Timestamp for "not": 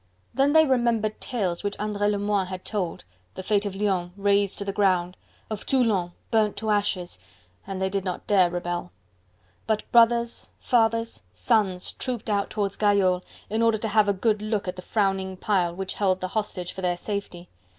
8.03-8.25